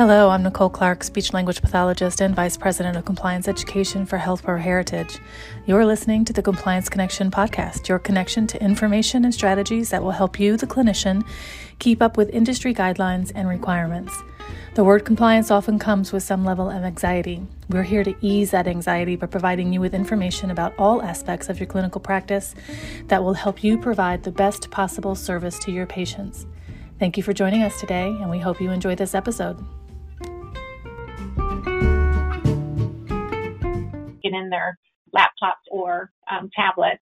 [0.00, 4.42] Hello, I'm Nicole Clark, speech language pathologist and Vice President of Compliance Education for Health
[4.42, 5.18] Pro Heritage.
[5.66, 10.12] You're listening to the Compliance Connection podcast, your connection to information and strategies that will
[10.12, 11.22] help you, the clinician,
[11.80, 14.22] keep up with industry guidelines and requirements.
[14.74, 17.46] The word compliance often comes with some level of anxiety.
[17.68, 21.60] We're here to ease that anxiety by providing you with information about all aspects of
[21.60, 22.54] your clinical practice
[23.08, 26.46] that will help you provide the best possible service to your patients.
[26.98, 29.62] Thank you for joining us today, and we hope you enjoy this episode.
[34.34, 34.78] In their
[35.16, 37.02] laptops or um, tablets.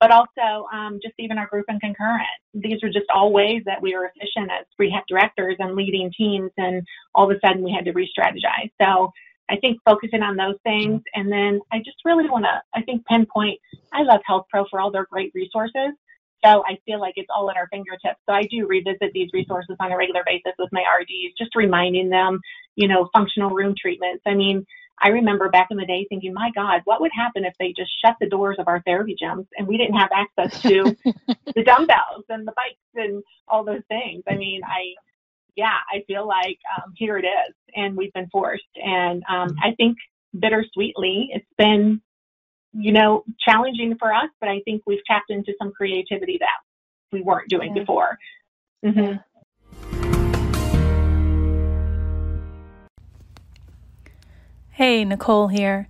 [0.00, 2.22] But also, um, just even our group and concurrent.
[2.54, 6.52] These are just all ways that we were efficient as rehab directors and leading teams,
[6.56, 6.86] and
[7.16, 8.70] all of a sudden we had to re strategize.
[8.80, 9.10] So
[9.50, 11.02] I think focusing on those things.
[11.14, 13.58] And then I just really want to, I think, pinpoint
[13.92, 15.92] I love Health Pro for all their great resources.
[16.44, 18.20] So I feel like it's all at our fingertips.
[18.28, 22.10] So I do revisit these resources on a regular basis with my RDs, just reminding
[22.10, 22.38] them,
[22.76, 24.22] you know, functional room treatments.
[24.26, 24.64] I mean,
[25.00, 27.90] I remember back in the day thinking, my God, what would happen if they just
[28.04, 30.96] shut the doors of our therapy gyms and we didn't have access to
[31.54, 34.22] the dumbbells and the bikes and all those things?
[34.28, 34.94] I mean, I,
[35.56, 38.64] yeah, I feel like um, here it is, and we've been forced.
[38.76, 39.96] And um, I think
[40.38, 42.00] bittersweetly, it's been,
[42.72, 46.58] you know, challenging for us, but I think we've tapped into some creativity that
[47.12, 47.82] we weren't doing yeah.
[47.82, 48.18] before.
[48.84, 49.16] Mm-hmm.
[54.78, 55.88] Hey, Nicole here.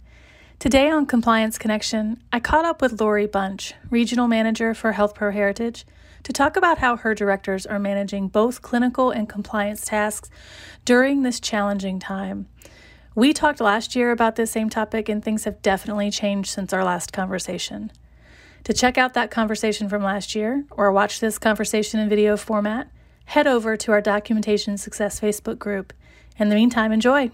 [0.58, 5.30] Today on Compliance Connection, I caught up with Lori Bunch, Regional Manager for Health Pro
[5.30, 5.84] Heritage,
[6.22, 10.30] to talk about how her directors are managing both clinical and compliance tasks
[10.86, 12.48] during this challenging time.
[13.14, 16.82] We talked last year about this same topic, and things have definitely changed since our
[16.82, 17.92] last conversation.
[18.64, 22.88] To check out that conversation from last year or watch this conversation in video format,
[23.26, 25.92] head over to our Documentation Success Facebook group.
[26.38, 27.30] In the meantime, enjoy.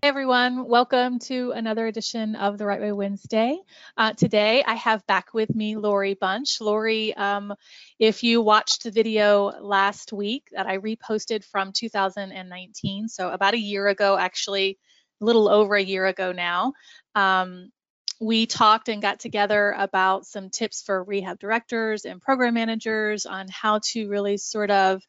[0.00, 3.58] Hey everyone, welcome to another edition of the Right Way Wednesday.
[3.96, 6.60] Uh, today I have back with me Lori Bunch.
[6.60, 7.52] Lori, um,
[7.98, 13.58] if you watched the video last week that I reposted from 2019, so about a
[13.58, 14.78] year ago, actually,
[15.20, 16.74] a little over a year ago now,
[17.16, 17.72] um,
[18.20, 23.48] we talked and got together about some tips for rehab directors and program managers on
[23.48, 25.02] how to really sort of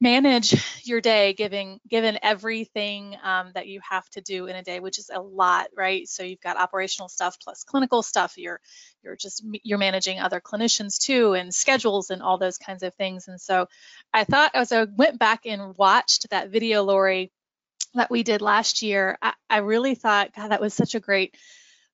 [0.00, 4.80] manage your day given given everything um, that you have to do in a day
[4.80, 6.08] which is a lot right?
[6.08, 8.34] So you've got operational stuff plus clinical stuff.
[8.36, 8.60] You're
[9.02, 13.28] you're just you're managing other clinicians too and schedules and all those kinds of things.
[13.28, 13.66] And so
[14.12, 17.32] i thought as i went back and watched that video lori
[17.94, 21.36] that we did last year i, I really thought god that was such a great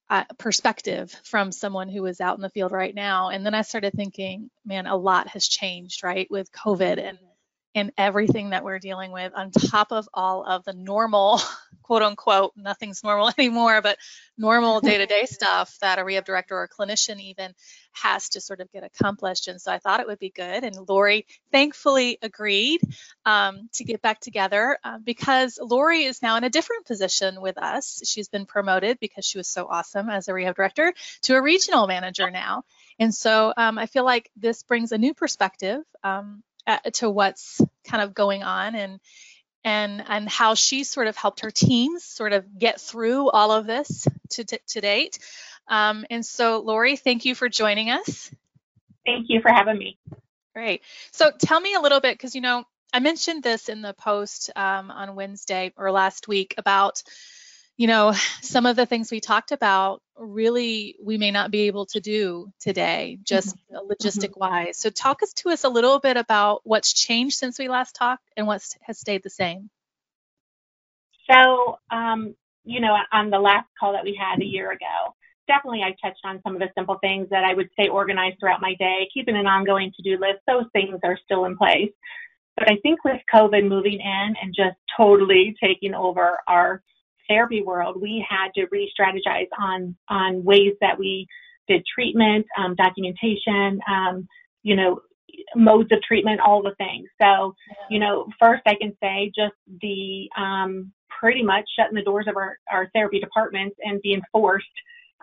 [0.09, 3.29] uh, perspective from someone who is out in the field right now.
[3.29, 7.19] And then i started thinking man a lot has changed right with covid and
[7.75, 11.41] in everything that we're dealing with on top of all of the normal
[11.83, 13.97] quote unquote nothing's normal anymore but
[14.37, 17.53] normal day-to-day stuff that a rehab director or clinician even
[17.93, 19.49] has to sort of get accomplished.
[19.49, 22.81] And so i thought it would be good and lori thankfully agreed
[23.25, 27.59] um, to get back together uh, because lori is now in a different position with
[27.59, 28.03] us.
[28.05, 30.93] She's been promoted because she was so awesome as a rehab director
[31.23, 32.65] to a regional manager now.
[32.99, 37.61] And so um, i feel like this brings a new perspective um, uh, to what's
[37.87, 39.01] kind of going on and
[39.65, 43.67] and and how she sort of helped her teams sort of get through all of
[43.67, 45.19] this to, to, to date.
[45.69, 48.31] Um, and so, Lori, thank you for joining us.
[49.05, 49.99] Thank you for having me.
[50.55, 50.83] Great.
[51.13, 54.51] So, tell me a little bit because you know I mentioned this in the post
[54.57, 57.03] um, on Wednesday or last week about
[57.81, 61.87] you know, some of the things we talked about really we may not be able
[61.87, 63.91] to do today, just mm-hmm.
[63.91, 64.77] logistic wise.
[64.77, 68.29] So talk us to us a little bit about what's changed since we last talked
[68.37, 69.71] and what has stayed the same.
[71.31, 75.15] So, um, you know, on the last call that we had a year ago,
[75.49, 78.61] definitely I touched on some of the simple things that I would say organized throughout
[78.61, 80.41] my day, keeping an ongoing to-do list.
[80.47, 81.93] Those things are still in place.
[82.59, 86.83] But I think with COVID moving in and just totally taking over our
[87.31, 91.27] therapy world, we had to re-strategize on on ways that we
[91.69, 94.27] did treatment, um, documentation, um,
[94.63, 95.01] you know,
[95.55, 97.09] modes of treatment, all the things.
[97.23, 97.55] So,
[97.89, 102.37] you know, first I can say just the um, pretty much shutting the doors of
[102.37, 104.67] our, our therapy departments and being forced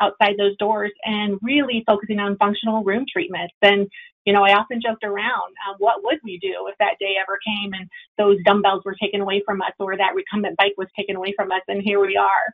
[0.02, 3.56] outside those doors and really focusing on functional room treatments.
[3.62, 3.88] And,
[4.26, 7.40] you know, I often joked around, um, what would we do if that day ever
[7.46, 11.16] came and those dumbbells were taken away from us or that recumbent bike was taken
[11.16, 12.48] away from us and here we are.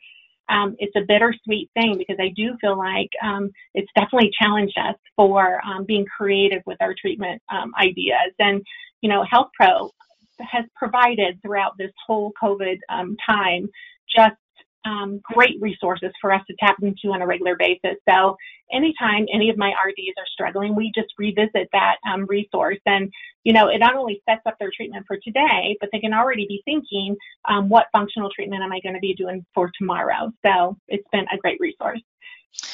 [0.50, 4.96] um, it's a bittersweet thing because I do feel like um, it's definitely challenged us
[5.16, 8.34] for um, being creative with our treatment um, ideas.
[8.39, 8.62] And,
[9.01, 9.92] you know, Health Pro
[10.39, 13.69] has provided throughout this whole COVID um, time
[14.16, 14.36] just
[14.85, 17.97] um, great resources for us to tap into on a regular basis.
[18.09, 18.38] So
[18.71, 22.80] anytime any of my RDs are struggling, we just revisit that um, resource.
[22.85, 23.12] And,
[23.44, 26.45] you know, it not only sets up their treatment for today, but they can already
[26.47, 27.15] be thinking,
[27.47, 30.31] um, what functional treatment am I going to be doing for tomorrow?
[30.45, 32.01] So it's been a great resource.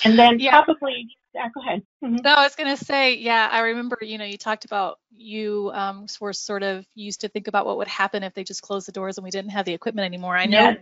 [0.03, 0.61] And then yeah.
[0.61, 1.83] probably yeah, go ahead.
[2.03, 2.17] Mm-hmm.
[2.23, 5.71] No, I was going to say, yeah, I remember, you know, you talked about you
[5.73, 8.87] um, were sort of used to think about what would happen if they just closed
[8.87, 10.35] the doors and we didn't have the equipment anymore.
[10.35, 10.75] I know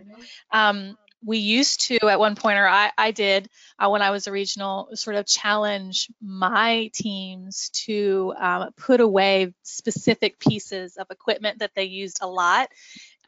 [0.52, 3.48] um, we used to at one point, or I, I did
[3.78, 9.52] uh, when I was a regional, sort of challenge my teams to um, put away
[9.62, 12.68] specific pieces of equipment that they used a lot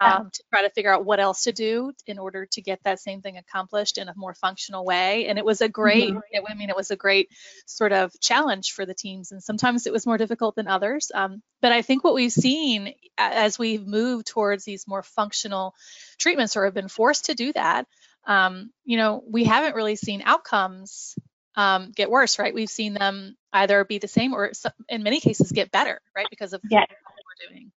[0.00, 3.00] um, to try to figure out what else to do in order to get that
[3.00, 5.26] same thing accomplished in a more functional way.
[5.26, 6.46] And it was a great, mm-hmm.
[6.48, 7.28] I mean, it was a great
[7.66, 9.30] sort of challenge for the teams.
[9.30, 11.12] And sometimes it was more difficult than others.
[11.14, 15.74] Um, but I think what we've seen as we've moved towards these more functional
[16.18, 17.86] treatments or have been forced to do that,
[18.26, 21.14] um, you know, we haven't really seen outcomes
[21.56, 22.54] um, get worse, right?
[22.54, 24.50] We've seen them either be the same or
[24.88, 26.26] in many cases get better, right?
[26.30, 26.86] Because of yes.
[26.88, 27.72] what we're doing.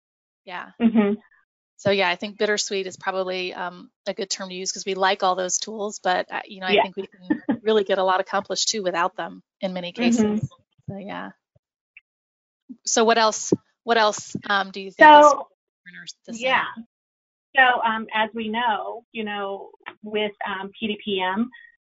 [0.45, 0.69] Yeah.
[0.79, 1.13] Mm-hmm
[1.81, 4.93] so yeah, I think bittersweet is probably um, a good term to use because we
[4.93, 6.83] like all those tools, but uh, you know, I yeah.
[6.83, 10.21] think we can really get a lot accomplished too without them in many cases.
[10.23, 10.45] Mm-hmm.
[10.91, 11.31] So yeah.
[12.85, 13.51] So what else?
[13.83, 15.09] What else um, do you think?
[15.09, 15.47] So
[16.27, 16.65] yeah.
[17.55, 19.71] So um, as we know, you know,
[20.03, 21.47] with um, PDPM,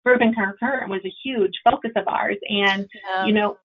[0.05, 3.25] group and concurrent was a huge focus of ours, and yeah.
[3.25, 3.57] you know,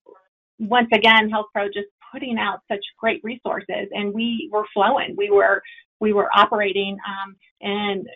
[0.59, 5.17] once again, Health Pro just putting out such great resources, and we were flowing.
[5.19, 5.61] We were
[6.05, 8.07] we were operating um, and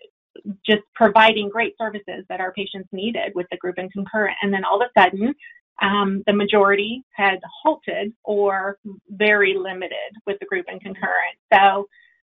[0.64, 4.37] just providing great services that our patients needed with the group and concurrent.
[4.43, 5.35] And then all of a sudden,
[5.81, 11.37] um, the majority had halted or very limited with the group and concurrent.
[11.52, 11.88] So,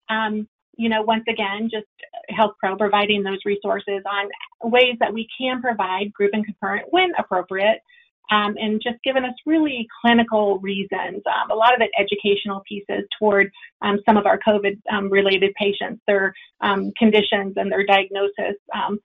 [0.08, 1.86] um, you know, once again, just
[2.28, 4.28] Health Pro providing those resources on
[4.70, 7.80] ways that we can provide group and concurrent when appropriate
[8.30, 11.22] um, and just given us really clinical reasons.
[11.26, 13.50] Um, a lot of it educational pieces toward
[13.82, 18.98] um, some of our COVID um, related patients, their um, conditions and their diagnosis, um,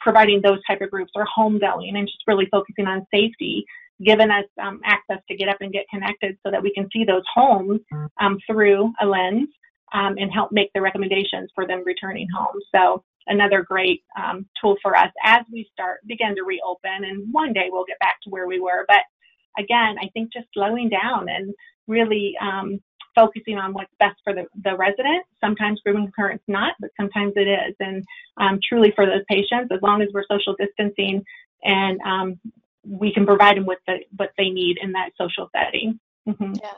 [0.00, 3.64] providing those type of groups or home going and just really focusing on safety.
[4.04, 4.44] Given us
[4.84, 7.80] access to get up and get connected so that we can see those homes
[8.44, 9.48] through a lens
[9.92, 12.60] and help make the recommendations for them returning home.
[12.74, 17.04] So another great um, tool for us as we start begin to reopen.
[17.04, 18.84] And one day we'll get back to where we were.
[18.86, 19.02] But
[19.58, 21.54] again, I think just slowing down and
[21.86, 22.80] really um,
[23.14, 25.24] focusing on what's best for the, the resident.
[25.40, 27.74] Sometimes and concurrent's not, but sometimes it is.
[27.80, 28.04] And
[28.36, 31.24] um, truly for those patients, as long as we're social distancing
[31.62, 32.40] and um,
[32.86, 35.98] we can provide them with the, what they need in that social setting.
[36.28, 36.54] Mm-hmm.
[36.62, 36.72] Yeah.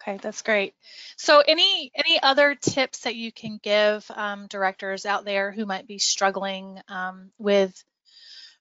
[0.00, 0.74] Okay, that's great.
[1.16, 5.86] So, any any other tips that you can give um, directors out there who might
[5.86, 7.82] be struggling um, with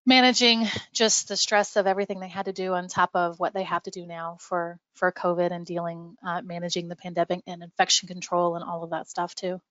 [0.05, 3.63] managing just the stress of everything they had to do on top of what they
[3.63, 8.07] have to do now for for COVID and dealing uh, managing the pandemic and infection
[8.07, 9.61] control and all of that stuff too?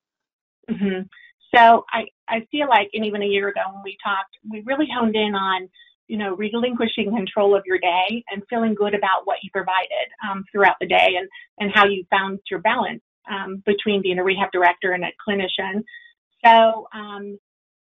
[0.71, 1.03] Mm-hmm.
[1.55, 4.87] So, I I feel like, and even a year ago when we talked, we really
[4.93, 5.69] honed in on
[6.09, 10.45] you know, relinquishing control of your day and feeling good about what you provided um,
[10.53, 14.51] throughout the day and, and how you found your balance um, between being a rehab
[14.53, 15.83] director and a clinician.
[16.45, 17.39] So um,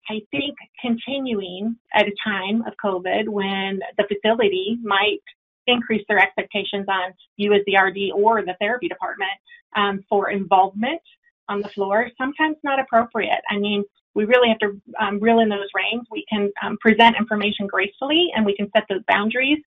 [0.09, 5.23] I think continuing at a time of COVID when the facility might
[5.67, 9.31] increase their expectations on you as the RD or the therapy department
[9.77, 11.01] um, for involvement
[11.49, 13.43] on the floor, sometimes not appropriate.
[13.49, 16.07] I mean, we really have to um, reel in those reins.
[16.11, 19.59] We can um, present information gracefully and we can set those boundaries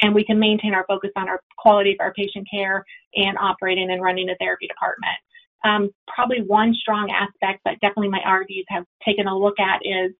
[0.00, 3.90] and we can maintain our focus on our quality of our patient care and operating
[3.90, 5.16] and running a therapy department.
[5.64, 10.12] Um, probably one strong aspect that definitely my RDs have taken a look at is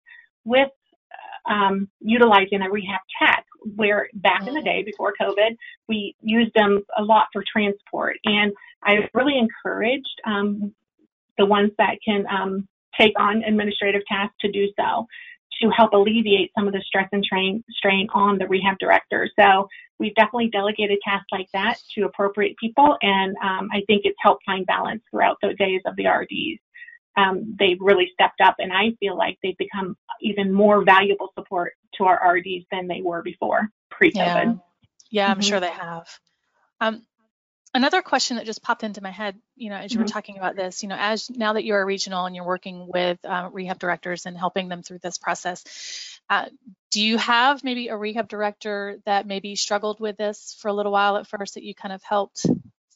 [0.44, 0.68] with
[1.46, 3.44] um, utilizing a rehab tech,
[3.76, 5.56] where back in the day before COVID,
[5.88, 8.16] we used them a lot for transport.
[8.24, 8.52] And
[8.84, 10.74] I really encouraged um,
[11.38, 12.68] the ones that can um,
[12.98, 15.06] take on administrative tasks to do so
[15.60, 19.28] to help alleviate some of the stress and strain, strain on the rehab director.
[19.38, 19.68] So
[19.98, 24.44] we've definitely delegated tasks like that to appropriate people, and um, I think it's helped
[24.44, 26.60] find balance throughout the days of the RDs.
[27.16, 31.74] Um, they've really stepped up, and I feel like they've become even more valuable support
[31.98, 34.16] to our RDs than they were before pre-COVID.
[34.24, 34.54] Yeah,
[35.10, 35.42] yeah I'm mm-hmm.
[35.42, 36.08] sure they have.
[36.80, 37.06] Um,
[37.74, 40.12] another question that just popped into my head, you know, as you were Mhm.
[40.12, 43.18] talking about this, you know, as now that you're a regional and you're working with
[43.24, 46.48] uh, rehab directors and helping them through this process, uh,
[46.90, 50.92] do you have maybe a rehab director that maybe struggled with this for a little
[50.92, 52.46] while at first that you kind of helped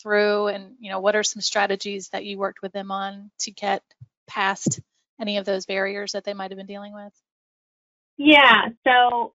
[0.02, 0.48] through?
[0.48, 3.82] And, you know, what are some strategies that you worked with them on to get
[4.26, 4.80] past
[5.18, 7.12] any of those barriers that they might have been dealing with?
[8.18, 9.34] Yeah, so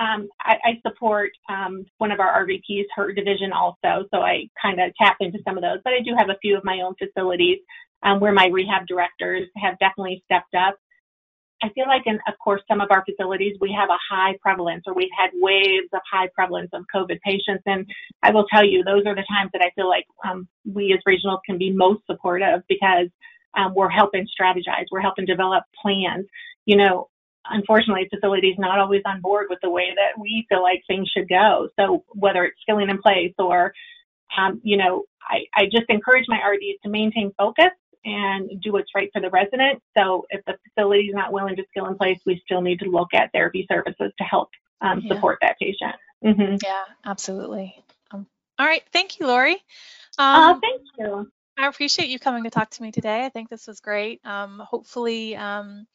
[0.00, 4.80] um, I, I support um, one of our RVPs, her division also, so I kind
[4.80, 5.78] of tap into some of those.
[5.84, 7.58] But I do have a few of my own facilities
[8.02, 10.76] um, where my rehab directors have definitely stepped up.
[11.62, 14.84] I feel like in, of course, some of our facilities, we have a high prevalence
[14.86, 17.62] or we've had waves of high prevalence of COVID patients.
[17.66, 17.86] And
[18.22, 21.00] I will tell you, those are the times that I feel like um, we as
[21.06, 23.08] regionals can be most supportive because
[23.54, 26.24] um, we're helping strategize, we're helping develop plans.
[26.64, 27.09] You know,
[27.48, 31.28] unfortunately, facilities not always on board with the way that we feel like things should
[31.28, 31.68] go.
[31.78, 33.72] So whether it's skilling in place or,
[34.36, 37.70] um, you know, I, I just encourage my RDs to maintain focus
[38.04, 39.82] and do what's right for the resident.
[39.96, 42.86] So if the facility is not willing to skill in place, we still need to
[42.90, 44.48] look at therapy services to help
[44.80, 45.14] um, Yeah.
[45.14, 45.94] support that patient.
[46.22, 47.74] hmm Yeah, absolutely.
[48.10, 48.26] Um,
[48.58, 48.82] all right.
[48.92, 49.56] Thank you, Lori.
[50.18, 51.30] Oh, Um, thank you.
[51.58, 53.24] I appreciate you coming to talk to me today.
[53.24, 54.20] I think this was great.
[54.24, 55.86] Um, hopefully, um,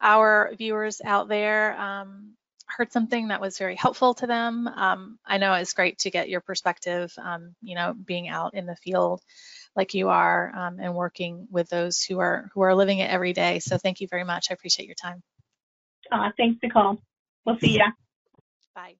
[0.00, 2.34] our viewers out there um,
[2.66, 4.68] heard something that was very helpful to them.
[4.68, 8.66] Um, I know it's great to get your perspective, um, you know, being out in
[8.66, 9.20] the field
[9.76, 13.32] like you are um, and working with those who are who are living it every
[13.32, 13.58] day.
[13.58, 14.48] So thank you very much.
[14.50, 15.22] I appreciate your time.
[16.12, 16.98] Uh, thanks, Nicole.
[17.44, 17.86] We'll see ya.
[18.74, 18.96] Bye.